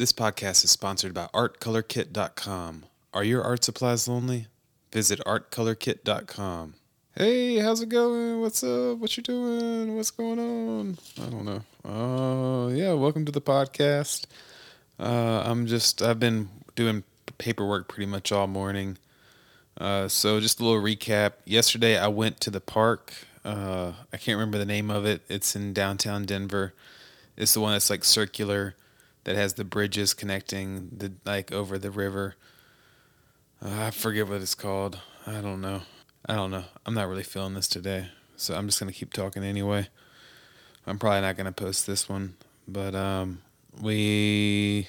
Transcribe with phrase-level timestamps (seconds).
[0.00, 2.86] This podcast is sponsored by ArtColorKit.com.
[3.12, 4.46] Are your art supplies lonely?
[4.90, 6.72] Visit ArtColorKit.com.
[7.14, 8.40] Hey, how's it going?
[8.40, 8.96] What's up?
[8.96, 9.94] What you doing?
[9.96, 10.96] What's going on?
[11.20, 11.62] I don't know.
[11.84, 12.94] Oh, uh, yeah.
[12.94, 14.24] Welcome to the podcast.
[14.98, 16.00] Uh, I'm just.
[16.00, 17.04] I've been doing
[17.36, 18.96] paperwork pretty much all morning.
[19.76, 21.34] Uh, so just a little recap.
[21.44, 23.12] Yesterday I went to the park.
[23.44, 25.20] Uh, I can't remember the name of it.
[25.28, 26.72] It's in downtown Denver.
[27.36, 28.76] It's the one that's like circular,
[29.24, 32.36] that has the bridges connecting the like over the river.
[33.62, 34.98] Uh, I forget what it's called.
[35.26, 35.82] I don't know.
[36.26, 36.64] I don't know.
[36.86, 39.88] I'm not really feeling this today, so I'm just gonna keep talking anyway.
[40.86, 42.36] I'm probably not gonna post this one,
[42.66, 43.42] but um,
[43.80, 44.88] we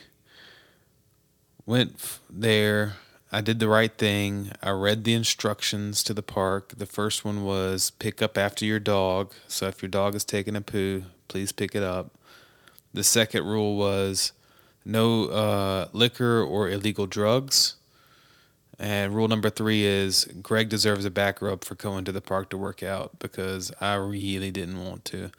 [1.65, 2.95] went there.
[3.31, 4.51] I did the right thing.
[4.61, 6.73] I read the instructions to the park.
[6.77, 9.34] The first one was pick up after your dog.
[9.48, 12.11] So if your dog is taking a poo, please pick it up.
[12.93, 14.33] The second rule was
[14.83, 17.75] no uh, liquor or illegal drugs.
[18.79, 22.49] And rule number three is Greg deserves a back rub for going to the park
[22.49, 25.31] to work out because I really didn't want to.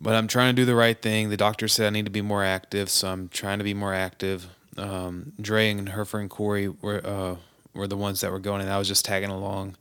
[0.00, 1.30] But I'm trying to do the right thing.
[1.30, 3.94] The doctor said I need to be more active, so I'm trying to be more
[3.94, 4.48] active.
[4.76, 7.36] Um, Dre and her friend Corey were uh,
[7.72, 9.76] were the ones that were going, and I was just tagging along.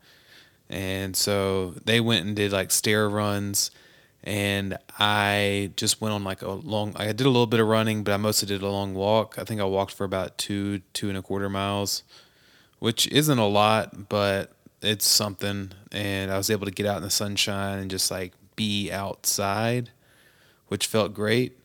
[0.70, 3.72] And so they went and did like stair runs
[4.26, 6.94] and I just went on like a long.
[6.96, 9.36] I did a little bit of running, but I mostly did a long walk.
[9.38, 12.04] I think I walked for about two two and a quarter miles,
[12.80, 15.72] which isn't a lot, but it's something.
[15.92, 19.92] And I was able to get out in the sunshine and just like be outside,
[20.70, 21.60] which felt great.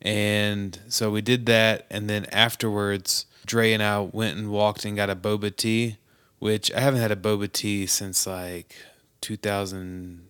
[0.00, 4.96] And so we did that, and then afterwards, Dre and I went and walked and
[4.96, 5.96] got a boba tea,
[6.38, 8.74] which I haven't had a boba tea since like
[9.20, 10.25] 2000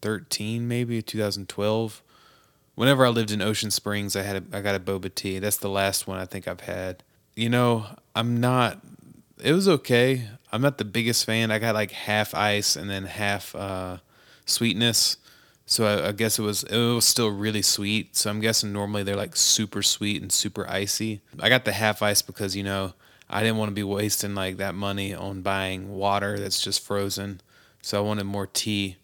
[0.00, 2.02] 2013, maybe 2012.
[2.74, 5.38] Whenever I lived in Ocean Springs, I had a, I got a boba tea.
[5.38, 7.02] That's the last one I think I've had.
[7.34, 8.80] You know, I'm not.
[9.42, 10.28] It was okay.
[10.52, 11.50] I'm not the biggest fan.
[11.50, 13.98] I got like half ice and then half uh,
[14.46, 15.18] sweetness.
[15.66, 18.16] So I, I, guess it was it was still really sweet.
[18.16, 21.20] So I'm guessing normally they're like super sweet and super icy.
[21.38, 22.94] I got the half ice because you know
[23.28, 27.40] I didn't want to be wasting like that money on buying water that's just frozen.
[27.82, 28.96] So I wanted more tea.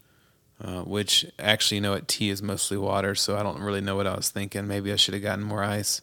[0.59, 4.07] Uh, which actually, you know, tea is mostly water, so I don't really know what
[4.07, 4.67] I was thinking.
[4.67, 6.01] Maybe I should have gotten more ice.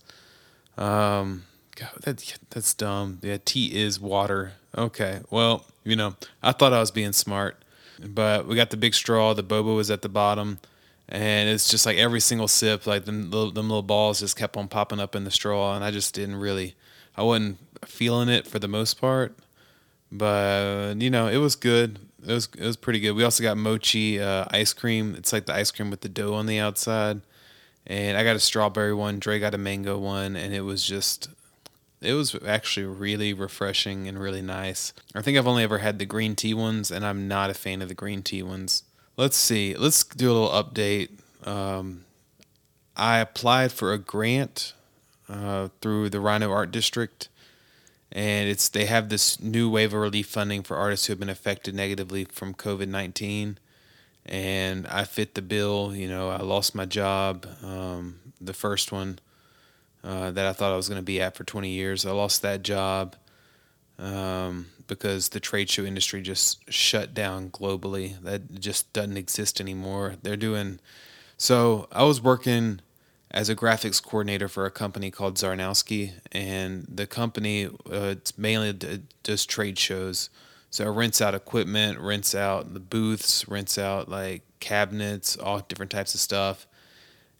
[0.77, 3.17] Um, God, that, that's dumb.
[3.23, 4.53] Yeah, tea is water.
[4.77, 7.63] Okay, well, you know, I thought I was being smart,
[7.99, 9.33] but we got the big straw.
[9.33, 10.59] The boba was at the bottom,
[11.09, 14.55] and it's just like every single sip, like them little, them little balls just kept
[14.55, 16.75] on popping up in the straw, and I just didn't really,
[17.17, 19.35] I wasn't feeling it for the most part,
[20.11, 23.13] but you know, it was good it was it was pretty good.
[23.13, 25.15] We also got mochi uh, ice cream.
[25.17, 27.21] It's like the ice cream with the dough on the outside.
[27.85, 29.19] And I got a strawberry one.
[29.19, 31.29] Dre got a mango one, and it was just
[32.01, 34.93] it was actually really refreshing and really nice.
[35.15, 37.81] I think I've only ever had the green tea ones, and I'm not a fan
[37.81, 38.83] of the green tea ones.
[39.17, 39.75] Let's see.
[39.75, 41.09] Let's do a little update.
[41.45, 42.05] Um,
[42.95, 44.73] I applied for a grant
[45.29, 47.29] uh, through the RiNo Art District
[48.13, 51.29] and it's they have this new wave of relief funding for artists who have been
[51.29, 53.57] affected negatively from COVID nineteen,
[54.25, 55.95] and I fit the bill.
[55.95, 59.17] You know, I lost my job, um, the first one
[60.03, 62.05] uh, that I thought I was going to be at for twenty years.
[62.05, 63.15] I lost that job
[63.97, 68.21] um, because the trade show industry just shut down globally.
[68.21, 70.15] That just doesn't exist anymore.
[70.21, 70.79] They're doing
[71.35, 71.87] so.
[71.91, 72.79] I was working
[73.33, 79.01] as a graphics coordinator for a company called Czarnowski, and the company uh, it's mainly
[79.23, 80.29] does trade shows.
[80.69, 85.91] So it rents out equipment, rents out the booths, rents out like cabinets, all different
[85.91, 86.67] types of stuff,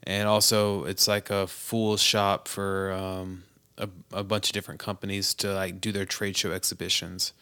[0.03, 3.43] and also it's like a full shop for um,
[3.77, 7.33] a, a bunch of different companies to like do their trade show exhibitions.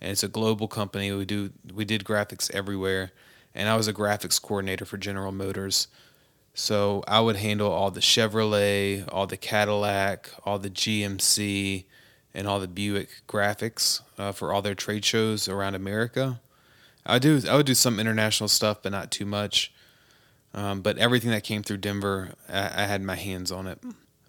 [0.00, 1.10] And it's a global company.
[1.12, 3.12] We do we did graphics everywhere,
[3.54, 5.88] and I was a graphics coordinator for General Motors.
[6.58, 11.84] So I would handle all the Chevrolet, all the Cadillac, all the GMC,
[12.32, 16.40] and all the Buick graphics uh, for all their trade shows around America.
[17.04, 19.70] I do I would do some international stuff, but not too much.
[20.54, 23.78] Um, but everything that came through Denver, I, I had my hands on it.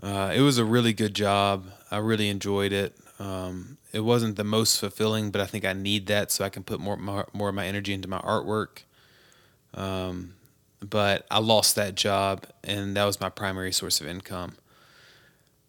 [0.04, 1.68] Uh, it was a really good job.
[1.90, 2.98] I really enjoyed it.
[3.20, 6.64] Um, it wasn't the most fulfilling, but I think I need that so I can
[6.64, 8.80] put more more, more of my energy into my artwork.
[9.74, 10.34] Um,
[10.82, 14.54] but I lost that job, and that was my primary source of income.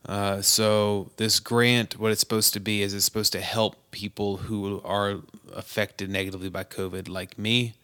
[0.07, 4.39] Uh, so this grant, what it's supposed to be, is it's supposed to help people
[4.39, 5.17] who are
[5.55, 7.75] affected negatively by COVID, like me.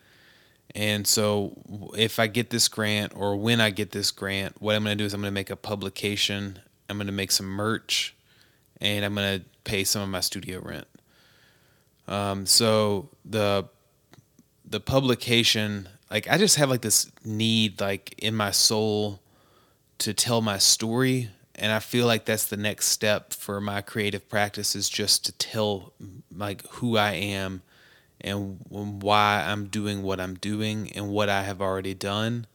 [0.74, 1.52] And so,
[1.96, 5.02] if I get this grant, or when I get this grant, what I'm going to
[5.02, 8.14] do is I'm going to make a publication I'm going to make some merch,
[8.80, 10.86] and I'm going to pay some of my studio rent.
[12.06, 13.68] Um, so the
[14.66, 19.18] the publication, like I just have like this need, like in my soul,
[19.98, 24.28] to tell my story, and I feel like that's the next step for my creative
[24.28, 25.92] practice is just to tell
[26.32, 27.62] like who I am
[28.20, 32.46] and why I'm doing what I'm doing and what I have already done.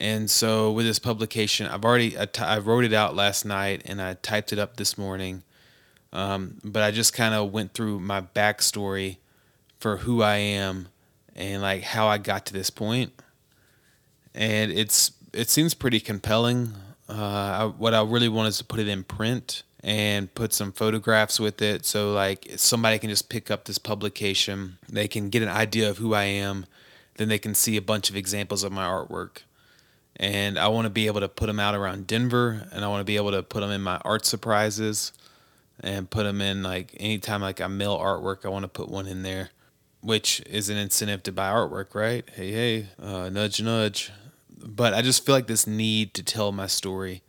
[0.00, 3.82] And so with this publication, I've already I, t- I wrote it out last night
[3.84, 5.44] and I typed it up this morning.
[6.12, 9.18] Um, but I just kind of went through my backstory
[9.78, 10.88] for who I am
[11.34, 13.12] and like how I got to this point.
[14.34, 16.72] And it's it seems pretty compelling.
[17.08, 20.72] Uh, I, what I really want is to put it in print and put some
[20.72, 21.84] photographs with it.
[21.84, 24.78] So like somebody can just pick up this publication.
[24.88, 26.64] They can get an idea of who i am.
[27.16, 29.42] Then they can see a bunch of examples of my artwork.
[30.16, 33.00] And i want to be able to put them out around denver and i want
[33.00, 35.12] to be able to put them in my art surprises
[35.80, 39.08] and put them in like anytime like i mail artwork i want to put one
[39.08, 39.50] in there
[40.04, 42.28] which is an incentive to buy artwork right?
[42.34, 44.12] Hey hey uh, nudge nudge.
[44.66, 47.22] But i just feel like this need to tell my story.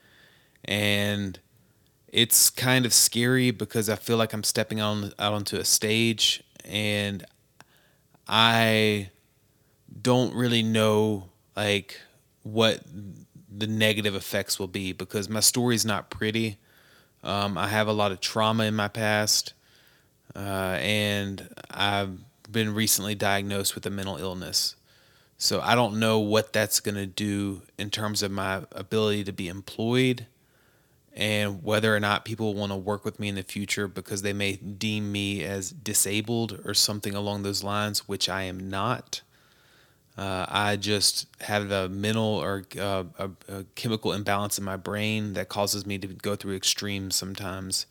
[0.66, 1.40] And
[2.10, 6.44] it's kind of scary because I feel like I'm stepping on out onto a stage
[6.66, 7.26] and
[8.28, 9.10] I
[10.02, 12.00] don't really know like
[12.44, 12.82] what
[13.58, 16.58] the negative effects will be because my story is not pretty.
[17.24, 19.54] Um, I have a lot of trauma in my past,
[20.36, 22.20] uh, and I've
[22.56, 24.78] been recently diagnosed with a mental illness.
[25.38, 29.34] So I don't know what that's going to do in terms of my ability to
[29.34, 30.26] be employed
[31.14, 34.32] and whether or not people want to work with me in the future because they
[34.32, 39.22] may deem me as disabled or something along those lines, which I am not.
[40.18, 45.34] Uh, I just have a mental or uh, a, a, chemical imbalance in my brain
[45.34, 47.86] that causes me to go through extremes sometimes.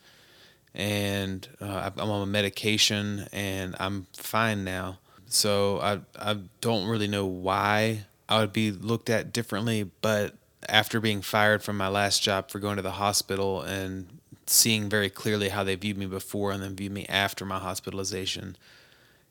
[0.74, 4.98] And uh, I'm on medication and I'm fine now.
[5.26, 10.34] So I, I don't really know why I would be looked at differently, but
[10.68, 14.06] after being fired from my last job for going to the hospital and
[14.46, 18.56] seeing very clearly how they viewed me before and then viewed me after my hospitalization,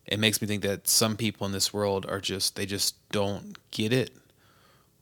[0.05, 3.57] it makes me think that some people in this world are just, they just don't
[3.71, 4.11] get it.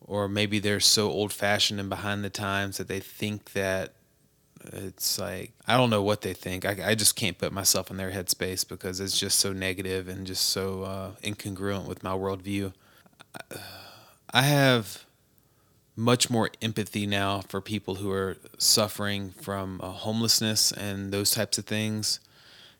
[0.05, 3.93] Or maybe they're so old fashioned and behind the times that they think that
[4.66, 6.66] it's like, I don't know what they think.
[6.66, 10.25] I, I just can't put myself in their headspace because it's just so negative and
[10.25, 12.74] just so uh, incongruent with my worldview.
[14.34, 15.06] I have
[15.96, 21.58] much more empathy now for people who are suffering from uh, homelessness and those types
[21.58, 22.19] of things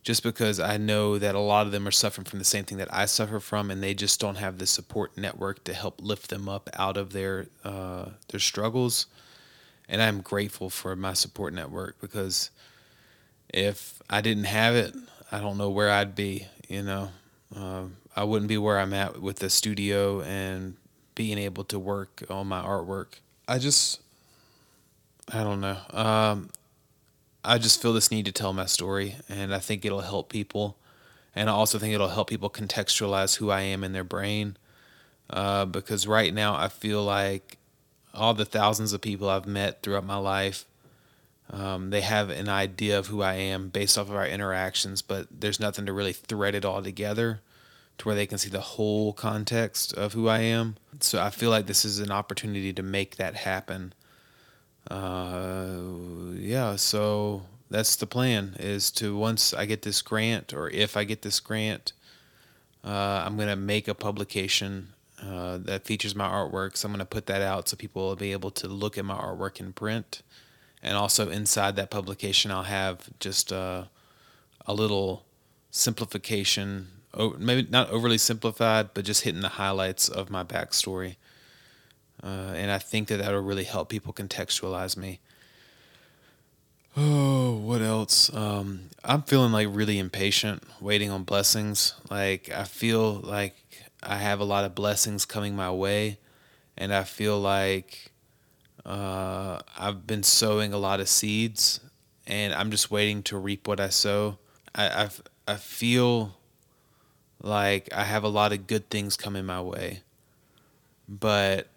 [0.04, 2.80] just because I know that a lot of them are suffering from the same thing
[2.80, 6.30] that I suffer from, and they just don't have the support network to help lift
[6.30, 9.06] them up out of their uh, their struggles.
[9.92, 12.50] And I'm grateful for my support network because
[13.50, 14.96] if I didn't have it,
[15.30, 16.48] I don't know where I'd be.
[16.70, 17.10] You know,
[17.54, 17.84] uh,
[18.16, 20.78] I wouldn't be where I'm at with the studio and
[21.14, 23.20] being able to work on my artwork.
[23.50, 24.00] I just,
[25.28, 25.78] I don't know.
[25.92, 26.50] Um,
[27.44, 30.78] I just feel this need to tell my story, and I think it'll help people.
[31.36, 34.56] And I also think it'll help people contextualize who I am in their brain.
[35.30, 37.58] Uh, because right now, I feel like
[38.14, 40.66] all the thousands of people I've met throughout my life,
[41.50, 45.28] um, they have an idea of who I am based off of our interactions, but
[45.32, 47.42] there's nothing to really thread it all together
[47.98, 50.78] to where they can see the whole context of who I am.
[51.02, 53.94] So I feel like this is an opportunity to make that happen.
[54.90, 55.78] Uh,
[56.34, 61.04] yeah, so that's the plan is to once I get this grant or if I
[61.04, 61.94] get this grant,
[62.84, 66.78] uh, I'm going to make a publication uh, that features my artwork.
[66.78, 69.06] So I'm going to put that out so people will be able to look at
[69.06, 70.22] my artwork in print.
[70.84, 73.86] And also inside that publication, I'll have just uh,
[74.66, 75.26] a little
[75.70, 76.88] simplification
[77.38, 81.16] maybe not overly simplified, but just hitting the highlights of my backstory.
[82.24, 85.20] Uh, and I think that that'll really help people contextualize me.
[86.96, 88.34] Oh, what else?
[88.34, 91.94] Um, I'm feeling like really impatient, waiting on blessings.
[92.10, 93.56] Like, I feel like
[94.04, 96.18] I have a lot of blessings coming my way,
[96.78, 98.12] and I feel like
[98.86, 101.80] uh, I've been sowing a lot of seeds,
[102.26, 104.40] and I'm just waiting to reap what I sow.
[104.74, 106.38] I, I've, I feel
[107.42, 110.02] like I have a lot of good things coming my way,
[111.08, 111.68] but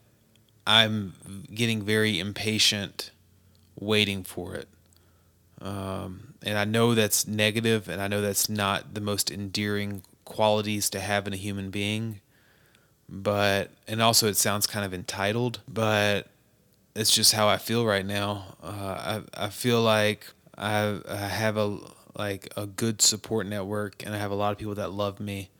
[0.66, 1.14] I'm
[1.52, 3.10] getting very impatient
[3.78, 4.68] waiting for it.
[5.60, 10.90] Um, and I know that's negative, and I know that's not the most endearing qualities
[10.90, 12.20] to have in a human being.
[13.08, 16.28] But, and also it sounds kind of entitled, but
[16.94, 18.56] it's just how I feel right now.
[18.62, 20.26] Uh, I I feel like
[20.56, 21.78] I, I have a
[22.16, 25.50] like a good support network, and I have a lot of people that love me,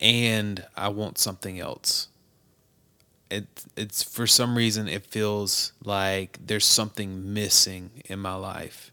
[0.00, 2.08] and I want something else.
[3.30, 8.92] It it's for some reason it feels like there's something missing in my life.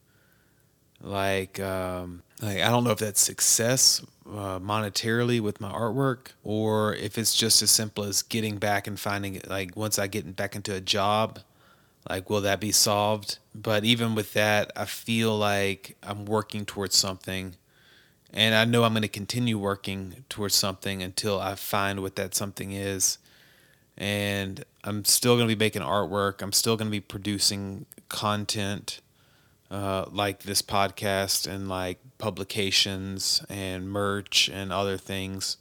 [1.01, 6.93] Like um, like I don't know if that's success uh, monetarily with my artwork or
[6.95, 10.55] if it's just as simple as getting back and finding like once I get back
[10.55, 11.39] into a job
[12.09, 13.39] like will that be solved?
[13.53, 17.55] But even with that I feel like I'm working towards something
[18.33, 22.35] and I know I'm going to continue working towards something until I find what that
[22.35, 23.17] something is.
[23.97, 26.41] And I'm still going to be making artwork.
[26.41, 29.01] I'm still going to be producing content
[29.69, 35.57] uh, like this podcast and like publications and merch and other things.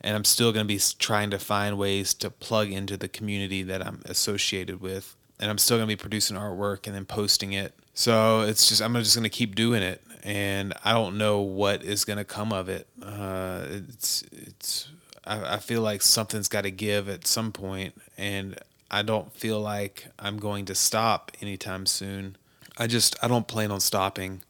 [0.00, 3.62] And I'm still going to be trying to find ways to plug into the community
[3.62, 5.16] that I'm associated with.
[5.38, 7.74] And I'm still going to be producing artwork and then posting it.
[7.94, 10.02] So it's just, I'm just going to keep doing it.
[10.24, 12.86] And I don't know what is going to come of it.
[13.02, 14.88] Uh, it's, it's,
[15.24, 18.58] I, I feel like something's got to give at some point, and
[18.90, 22.36] I don't feel like I'm going to stop anytime soon.
[22.78, 24.42] I just I don't plan on stopping.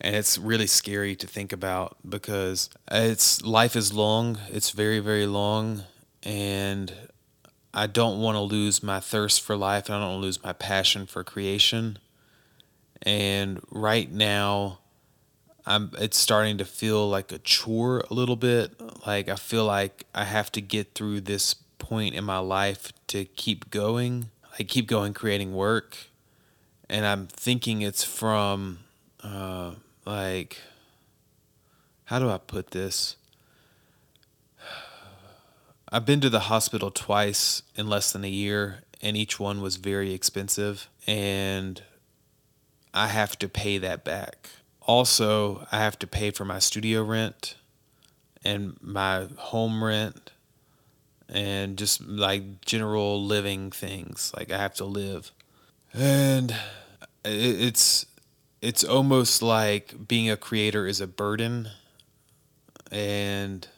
[0.00, 4.38] And it's really scary to think about because it's life is long.
[4.48, 5.84] It's very very long
[6.22, 6.92] and
[7.72, 10.42] I don't want to lose my thirst for life and I don't want to lose
[10.42, 11.98] my passion for creation.
[13.02, 14.78] And right now
[15.64, 18.80] I'm it's starting to feel like a chore a little bit.
[19.06, 23.24] Like I feel like I have to get through this point in my life to
[23.24, 24.26] keep going.
[24.58, 25.96] I keep going creating work
[26.88, 28.80] and I'm thinking it's from
[29.22, 29.72] uh,
[30.04, 30.58] like
[32.04, 33.16] how do I put this?
[35.90, 39.76] I've been to the hospital twice in less than a year, and each one was
[39.76, 41.82] very expensive, and
[42.94, 44.50] I have to pay that back.
[44.82, 47.56] Also, I have to pay for my studio rent
[48.44, 50.30] and my home rent
[51.28, 54.32] and just like general living things.
[54.36, 55.32] Like I have to live
[55.92, 56.54] and
[57.24, 58.06] it's
[58.62, 61.68] it's almost like being a creator is a burden
[62.90, 63.68] and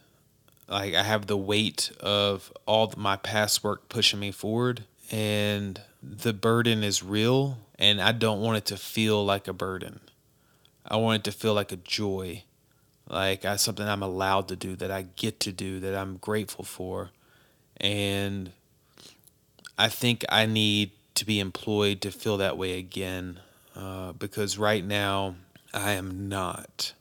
[0.68, 6.32] like I have the weight of all my past work pushing me forward and the
[6.32, 10.00] burden is real and I don't want it to feel like a burden.
[10.86, 12.44] I want it to feel like a joy.
[13.08, 16.64] Like I something I'm allowed to do that I get to do that I'm grateful
[16.64, 17.10] for.
[17.78, 18.52] And
[19.78, 23.40] I think I need to be employed to feel that way again
[23.74, 25.34] uh, because right now
[25.74, 26.92] I am not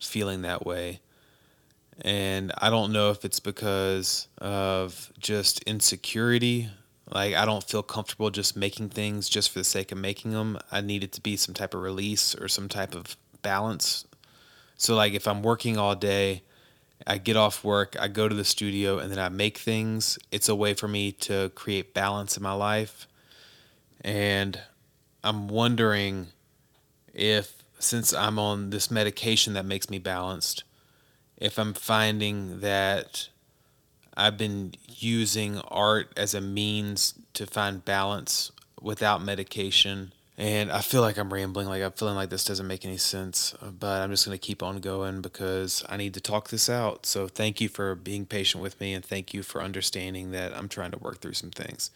[0.00, 1.00] feeling that way.
[2.02, 6.70] And I don't know if it's because of just insecurity.
[7.10, 10.58] Like, I don't feel comfortable just making things just for the sake of making them.
[10.72, 14.06] I need it to be some type of release or some type of balance.
[14.76, 16.42] So, like, if I'm working all day,
[17.06, 20.18] I get off work, I go to the studio, and then I make things.
[20.30, 23.06] It's a way for me to create balance in my life.
[24.02, 24.60] And
[25.22, 26.28] I'm wondering
[27.12, 30.64] if, since I'm on this medication that makes me balanced,
[31.36, 33.28] if I'm finding that
[34.16, 40.12] I've been using art as a means to find balance without medication.
[40.36, 43.54] And I feel like I'm rambling, like I'm feeling like this doesn't make any sense,
[43.62, 47.04] but I'm just going to keep on going because I need to talk this out.
[47.04, 50.68] So thank you for being patient with me and thank you for understanding that I'm
[50.68, 51.90] trying to work through some things.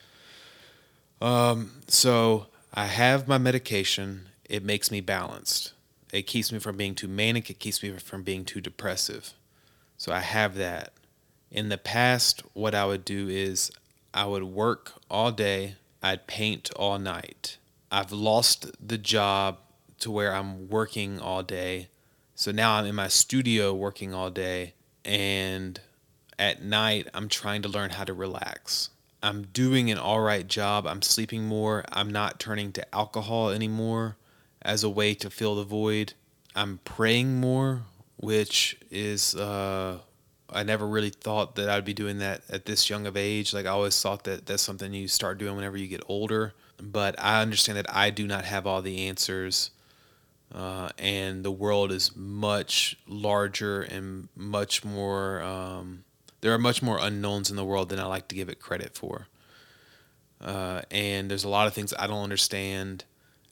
[1.21, 4.29] Um, so I have my medication.
[4.49, 5.73] It makes me balanced.
[6.13, 7.51] It keeps me from being too manic.
[7.51, 9.33] It keeps me from being too depressive.
[9.97, 10.93] So I have that.
[11.51, 13.71] In the past, what I would do is
[14.13, 15.77] I would work all day.
[16.03, 17.59] I'd paint all night.
[17.91, 19.59] I've lost the job
[20.01, 21.89] to where I'm working all day.
[22.35, 24.75] So now I'm in my studio working all day.
[25.05, 25.81] And
[26.39, 28.91] at night, I'm trying to learn how to relax.
[29.25, 30.87] I'm doing an all right job.
[30.87, 31.83] I'm sleeping more.
[31.91, 34.17] I'm not turning to alcohol anymore
[34.61, 36.13] as a way to fill the void.
[36.55, 37.85] I'm praying more,
[38.19, 40.01] which is uh,
[40.51, 43.55] I never really thought that I'd be doing that at this young of age.
[43.55, 46.53] Like I always thought that that's something you start doing whenever you get older.
[46.79, 49.71] But I understand that I do not have all the answers.
[50.55, 56.05] Uh, and the world is much larger and much more um,
[56.45, 58.95] there are much more unknowns in the world than I like to give it credit
[58.95, 59.29] for.
[60.43, 63.05] Uh, and there's a lot of things I don't understand.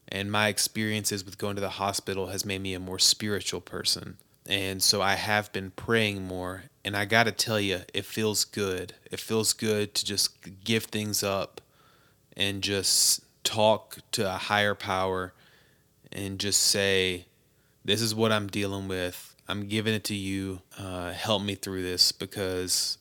[0.09, 4.19] And my experiences with going to the hospital has made me a more spiritual person.
[4.47, 6.65] And so I have been praying more.
[6.85, 8.93] And I got to tell you, it feels good.
[9.11, 11.63] It feels good to just give things up
[12.37, 15.33] and just talk to a higher power
[16.13, 17.25] and just say,
[17.87, 19.32] This is what I'm dealing with.
[19.49, 20.63] I'm giving it to you.
[20.79, 22.99] Uh, help me through this because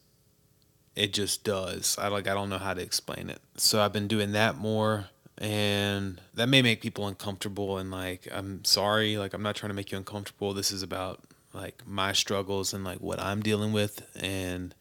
[0.95, 1.97] it just does.
[1.99, 3.39] I like I don't know how to explain it.
[3.57, 5.07] So I've been doing that more
[5.37, 9.75] and that may make people uncomfortable and like I'm sorry, like I'm not trying to
[9.75, 10.53] make you uncomfortable.
[10.53, 11.21] This is about
[11.53, 14.73] like my struggles and like what I'm dealing with and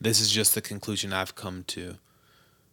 [0.00, 1.96] this is just the conclusion I've come to.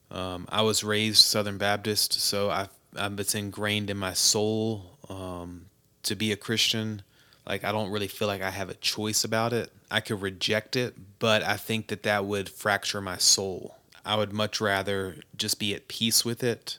[0.10, 5.68] Um, I was raised Southern Baptist, so I've, I've it's ingrained in my soul um,
[6.04, 7.02] to be a Christian.
[7.46, 9.72] Like I don't really feel like I have a choice about it.
[9.90, 13.76] I could reject it, but I think that that would fracture my soul.
[14.06, 16.78] I would much rather just be at peace with it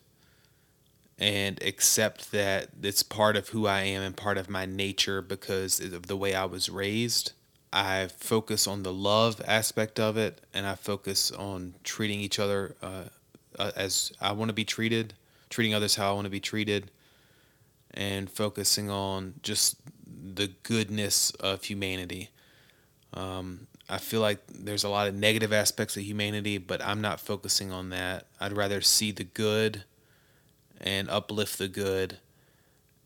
[1.19, 5.79] and accept that it's part of who I am and part of my nature because
[5.79, 7.33] of the way I was raised.
[7.73, 12.75] I focus on the love aspect of it and I focus on treating each other
[12.83, 13.05] uh,
[13.59, 15.15] uh as I want to be treated,
[15.49, 16.91] treating others how I want to be treated,
[17.93, 19.77] and focusing on just
[20.35, 22.31] the goodness of humanity.
[23.15, 27.21] Um, I feel like there's a lot of negative aspects of humanity, but I'm not
[27.21, 28.27] focusing on that.
[28.41, 29.85] I'd rather see the good
[30.81, 32.19] and uplift the good.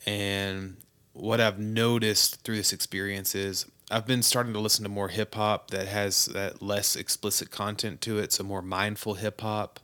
[0.06, 0.76] And
[1.12, 5.34] what I've noticed through this experience is I've been starting to listen to more hip
[5.34, 9.80] hop that has that less explicit content to it, so more mindful hip hop.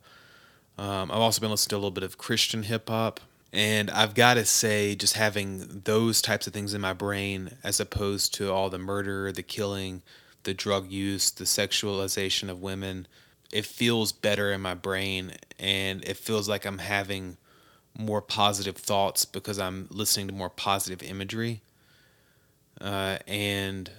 [0.78, 3.20] Um, I've also been listening to a little bit of Christian hip hop.
[3.52, 7.80] And I've got to say, just having those types of things in my brain, as
[7.80, 10.02] opposed to all the murder, the killing,
[10.44, 13.06] the drug use, the sexualization of women,
[13.52, 15.32] it feels better in my brain.
[15.58, 17.36] And it feels like I'm having
[17.96, 21.60] more positive thoughts because I'm listening to more positive imagery.
[22.80, 23.90] Uh, and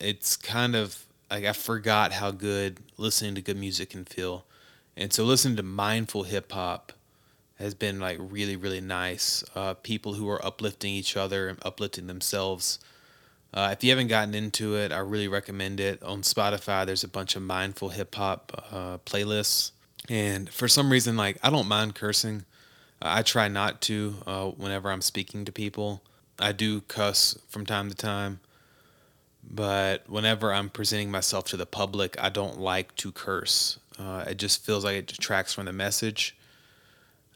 [0.00, 4.46] it's kind of like I forgot how good listening to good music can feel.
[4.96, 6.92] And so listening to mindful hip hop
[7.58, 9.44] has been like really really nice.
[9.54, 12.78] Uh, people who are uplifting each other and uplifting themselves.
[13.54, 16.02] Uh, if you haven't gotten into it, I really recommend it.
[16.02, 19.70] On Spotify, there's a bunch of mindful hip hop uh, playlists,
[20.08, 22.44] and for some reason, like I don't mind cursing.
[23.00, 26.02] I try not to uh, whenever I'm speaking to people.
[26.38, 28.40] I do cuss from time to time,
[29.42, 33.78] but whenever I'm presenting myself to the public, I don't like to curse.
[33.98, 36.36] Uh, it just feels like it detracts from the message.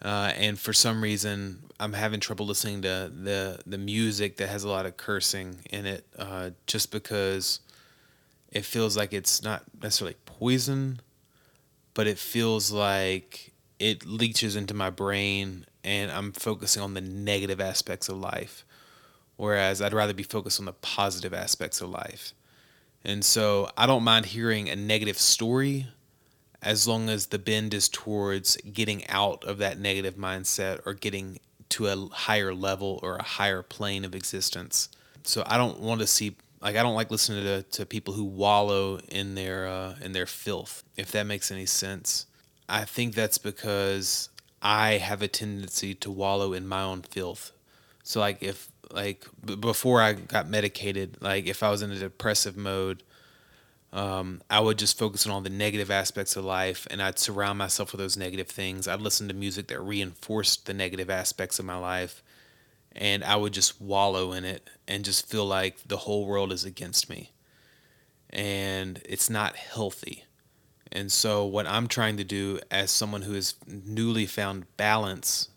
[0.02, 4.64] Uh, and for some reason, I'm having trouble listening to the the music that has
[4.64, 7.60] a lot of cursing in it, uh, just because
[8.50, 11.00] it feels like it's not necessarily poison,
[11.94, 17.60] but it feels like it leaches into my brain, and I'm focusing on the negative
[17.60, 18.64] aspects of life,
[19.36, 22.32] whereas I'd rather be focused on the positive aspects of life.
[23.04, 25.86] And so I don't mind hearing a negative story
[26.62, 31.38] as long as the bend is towards getting out of that negative mindset or getting
[31.70, 34.88] to a higher level or a higher plane of existence.
[35.24, 38.24] So I don't want to see like I don't like listening to to people who
[38.24, 40.84] wallow in their uh, in their filth.
[40.96, 42.26] If that makes any sense,
[42.68, 44.28] I think that's because
[44.62, 47.52] I have a tendency to wallow in my own filth.
[48.02, 51.98] So like if like b- before I got medicated, like if I was in a
[51.98, 53.02] depressive mode,
[53.92, 57.58] um, I would just focus on all the negative aspects of life and I'd surround
[57.58, 58.86] myself with those negative things.
[58.86, 62.22] I'd listen to music that reinforced the negative aspects of my life
[62.92, 66.64] and I would just wallow in it and just feel like the whole world is
[66.64, 67.32] against me.
[68.28, 70.24] And it's not healthy.
[70.92, 75.48] And so, what I'm trying to do as someone who has newly found balance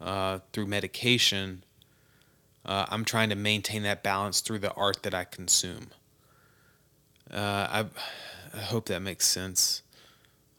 [0.00, 1.64] uh, through medication,
[2.64, 5.88] uh, I'm trying to maintain that balance through the art that I consume.
[7.32, 7.36] Uh,
[7.70, 7.84] I,
[8.54, 9.82] I hope that makes sense.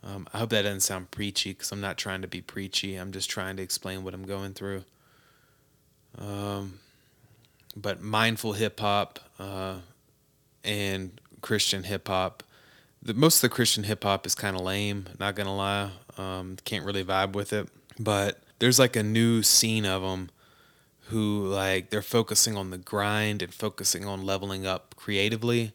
[0.03, 2.95] Um, I hope that doesn't sound preachy because I'm not trying to be preachy.
[2.95, 4.83] I'm just trying to explain what I'm going through.
[6.17, 6.79] Um,
[7.75, 9.77] but mindful hip hop uh,
[10.63, 12.43] and Christian hip hop,
[13.03, 15.07] most of the Christian hip hop is kind of lame.
[15.19, 17.67] Not gonna lie, um, can't really vibe with it.
[17.99, 20.29] But there's like a new scene of them
[21.09, 25.71] who like they're focusing on the grind and focusing on leveling up creatively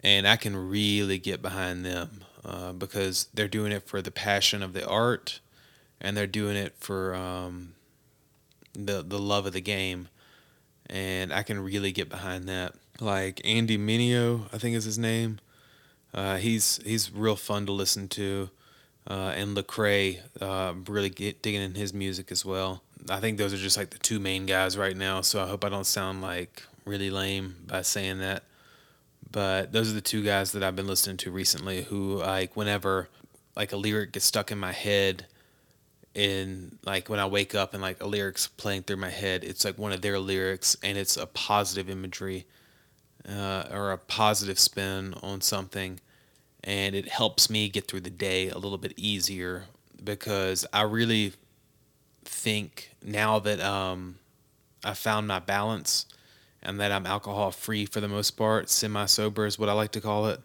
[0.00, 4.62] and I can really get behind them uh, because they're doing it for the passion
[4.62, 5.40] of the art,
[6.00, 7.74] and they're doing it for um,
[8.72, 10.08] the the love of the game,
[10.88, 12.74] and I can really get behind that.
[13.00, 15.40] Like Andy Mineo, I think is his name.
[16.14, 18.50] Uh, he's he's real fun to listen to,
[19.08, 22.82] uh, and Lecrae, uh, really get, digging in his music as well.
[23.08, 25.20] I think those are just like the two main guys right now.
[25.20, 28.44] So I hope I don't sound like really lame by saying that
[29.36, 33.10] but those are the two guys that I've been listening to recently who like whenever
[33.54, 35.26] like a lyric gets stuck in my head
[36.14, 39.62] in like when I wake up and like a lyrics playing through my head, it's
[39.62, 42.46] like one of their lyrics and it's a positive imagery
[43.28, 46.00] uh, or a positive spin on something,
[46.64, 49.64] and it helps me get through the day a little bit easier
[50.02, 51.34] because I really
[52.24, 54.16] think now that um,
[54.82, 56.06] I found my balance
[56.62, 59.92] and that I'm alcohol free for the most part, semi sober is what I like
[59.92, 60.40] to call it.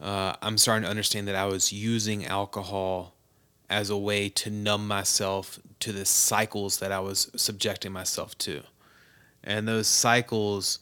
[0.00, 3.14] Uh, I'm starting to understand that I was using alcohol
[3.68, 8.62] as a way to numb myself to the cycles that I was subjecting myself to.
[9.42, 10.80] And those cycles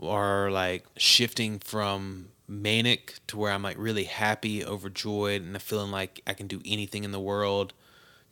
[0.00, 6.20] are like shifting from manic to where I'm like really happy, overjoyed, and feeling like
[6.26, 7.72] I can do anything in the world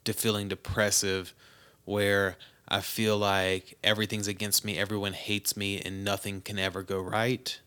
[0.05, 1.35] to feeling depressive
[1.85, 2.37] where
[2.69, 7.59] I feel like everything's against me, everyone hates me, and nothing can ever go right.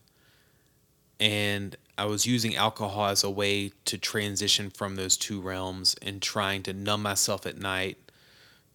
[1.20, 6.22] And I was using alcohol as a way to transition from those two realms and
[6.22, 7.98] trying to numb myself at night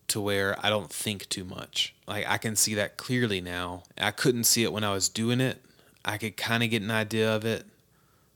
[0.08, 1.94] to where I don't think too much.
[2.06, 3.84] Like I can see that clearly now.
[3.96, 5.62] I couldn't see it when I was doing it.
[6.04, 7.64] I could kind of get an idea of it,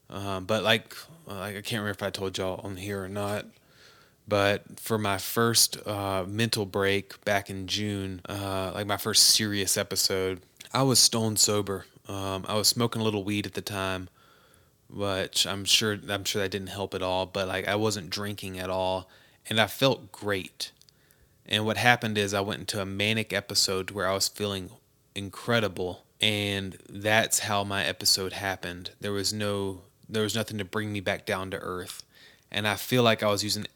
[0.09, 0.95] um, but like,
[1.27, 3.45] like I can't remember if I told y'all on here or not.
[4.29, 9.77] But for my first uh, mental break back in June, uh, like my first serious
[9.77, 11.87] episode, I was stone sober.
[12.09, 14.09] Um, I was smoking a little weed at the time,
[14.91, 17.27] which I'm sure I'm sure that didn't help at all.
[17.27, 19.09] But like I wasn't drinking at all,
[19.49, 20.73] and I felt great.
[21.49, 24.71] And what happened is I went into a manic episode where I was feeling
[25.15, 28.91] incredible, and that's how my episode happened.
[29.01, 32.03] There was no there was nothing to bring me back down to earth.
[32.51, 33.67] And I feel like I was using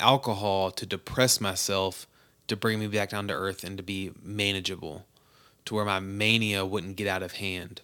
[0.00, 2.06] alcohol to depress myself
[2.48, 5.06] to bring me back down to earth and to be manageable
[5.64, 7.80] to where my mania wouldn't get out of hand.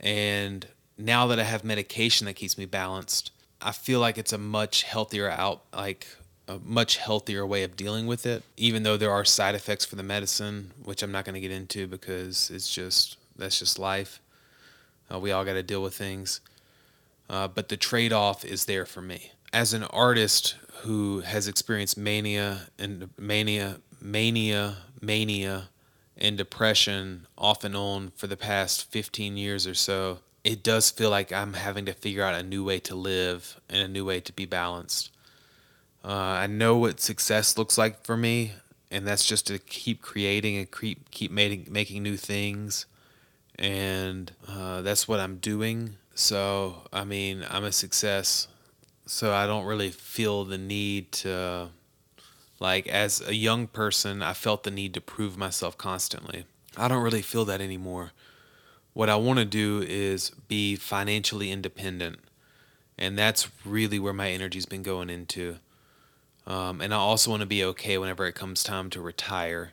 [0.00, 4.38] And now that I have medication that keeps me balanced, I feel like it's a
[4.38, 6.06] much healthier out like
[6.48, 8.42] a much healthier way of dealing with it.
[8.56, 11.50] Even though there are side effects for the medicine, which I'm not going to get
[11.50, 14.20] into because it's just that's just life.
[15.12, 16.40] Uh, we all got to deal with things.
[17.28, 19.32] Uh, but the trade off is there for me.
[19.52, 25.68] As an artist who has experienced mania and mania, mania, mania,
[26.16, 31.10] and depression off and on for the past 15 years or so, it does feel
[31.10, 34.20] like I'm having to figure out a new way to live and a new way
[34.20, 35.10] to be balanced.
[36.04, 38.52] Uh, I know what success looks like for me,
[38.90, 42.86] and that's just to keep creating and keep keep making making new things,
[43.58, 45.96] and uh, that's what I'm doing.
[46.14, 48.46] So I mean, I'm a success
[49.06, 51.70] so I don't really feel the need to
[52.58, 56.44] like as a young person I felt the need to prove myself constantly.
[56.76, 58.12] I don't really feel that anymore.
[58.92, 62.18] What I want to do is be financially independent.
[62.98, 65.56] And that's really where my energy's been going into.
[66.46, 69.72] Um, and I also want to be okay whenever it comes time to retire.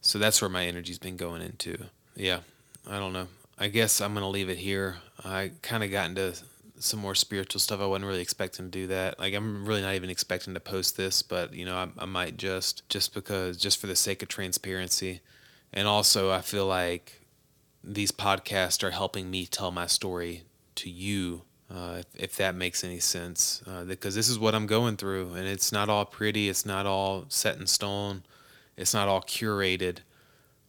[0.00, 1.76] So that's where my energy's been going into.
[2.16, 2.40] Yeah,
[2.88, 3.28] I don't know.
[3.58, 4.96] I guess I'm going to leave it here.
[5.22, 6.34] I kind of got into
[6.78, 7.80] some more spiritual stuff.
[7.80, 9.18] I wasn't really expecting to do that.
[9.18, 12.36] Like I'm really not even expecting to post this, but you know, I, I might
[12.36, 15.20] just just because just for the sake of transparency,
[15.72, 17.20] and also I feel like
[17.82, 20.42] these podcasts are helping me tell my story
[20.76, 21.42] to you.
[21.70, 25.34] Uh, if, if that makes any sense, uh, because this is what I'm going through,
[25.34, 26.48] and it's not all pretty.
[26.48, 28.22] It's not all set in stone.
[28.76, 29.98] It's not all curated.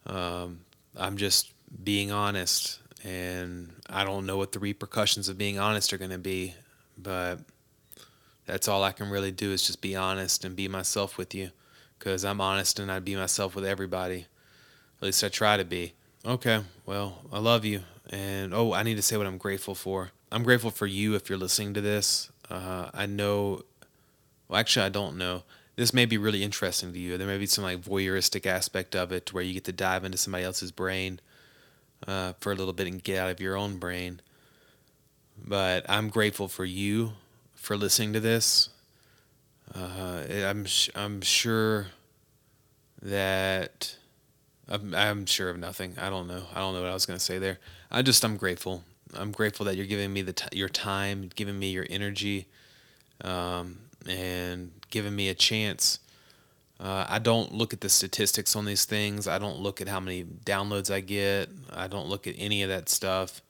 [0.05, 0.61] Um,
[0.95, 1.51] I'm just
[1.83, 6.17] being honest and I don't know what the repercussions of being honest are going to
[6.17, 6.55] be,
[6.97, 7.39] but
[8.47, 11.51] that's all I can really do is just be honest and be myself with you
[11.99, 14.25] because I'm honest and I'd be myself with everybody.
[14.97, 15.93] At least I try to be.
[16.25, 17.81] Okay, well, I love you.
[18.09, 20.11] And oh, I need to say what I'm grateful for.
[20.31, 22.31] I'm grateful for you if you're listening to this.
[22.49, 23.61] Uh, I know,
[24.47, 25.43] well, actually, I don't know.
[25.75, 27.17] This may be really interesting to you.
[27.17, 30.17] There may be some like voyeuristic aspect of it where you get to dive into
[30.17, 31.19] somebody else's brain
[32.07, 34.21] uh, for a little bit and get out of your own brain.
[35.37, 37.13] But I'm grateful for you
[37.55, 38.69] for listening to this.
[39.73, 41.87] Uh, I'm I'm sure
[43.01, 43.95] that
[44.67, 45.95] I'm, I'm sure of nothing.
[45.99, 46.43] I don't know.
[46.53, 47.59] I don't know what I was gonna say there.
[47.91, 48.83] I just I'm grateful.
[49.13, 52.47] I'm grateful that you're giving me the t- your time, giving me your energy,
[53.21, 53.77] um,
[54.07, 55.99] and giving me a chance
[56.79, 59.27] uh, I don't look at the statistics on these things.
[59.27, 61.49] I don't look at how many downloads I get.
[61.73, 63.41] I don't look at any of that stuff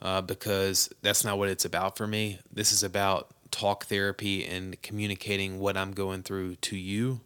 [0.00, 2.38] uh, because that's not what it's about for me.
[2.52, 7.20] This is about talk therapy and communicating what I'm going through to you.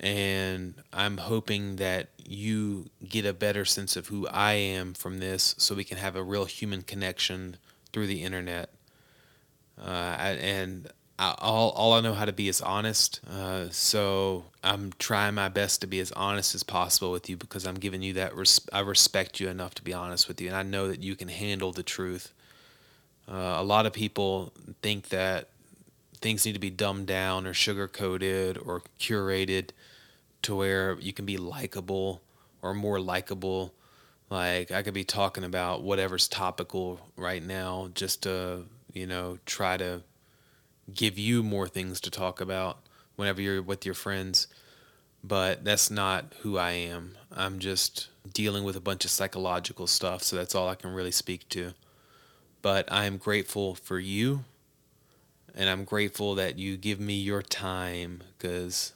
[0.00, 5.54] And I'm hoping that you get a better sense of who I am from this
[5.58, 7.56] so we can have a real human connection
[7.92, 8.70] through the internet.
[9.80, 13.20] Uh, and I, all all I know how to be is honest.
[13.30, 17.66] Uh, so I'm trying my best to be as honest as possible with you because
[17.66, 18.36] I'm giving you that.
[18.36, 21.16] Res- I respect you enough to be honest with you, and I know that you
[21.16, 22.32] can handle the truth.
[23.28, 24.52] Uh, a lot of people
[24.82, 25.48] think that
[26.20, 29.70] things need to be dumbed down or sugar coated or curated
[30.42, 32.20] to where you can be likable
[32.62, 33.72] or more likable.
[34.30, 39.76] Like I could be talking about whatever's topical right now just to, you know, try
[39.76, 40.02] to
[40.92, 42.78] give you more things to talk about
[43.16, 44.46] whenever you're with your friends.
[45.24, 47.16] But that's not who I am.
[47.32, 51.10] I'm just dealing with a bunch of psychological stuff, so that's all I can really
[51.10, 51.74] speak to.
[52.62, 54.44] But I am grateful for you,
[55.54, 58.92] and I'm grateful that you give me your time because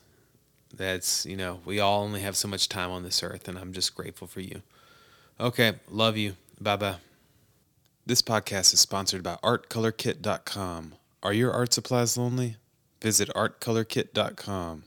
[0.72, 3.72] that's, you know, we all only have so much time on this earth, and I'm
[3.72, 4.62] just grateful for you.
[5.40, 6.36] Okay, love you.
[6.60, 6.96] Bye bye.
[8.06, 10.99] This podcast is sponsored by ArtColorKit.com.
[11.22, 12.56] Are your art supplies lonely?
[13.02, 14.84] Visit ArtColorKit.com.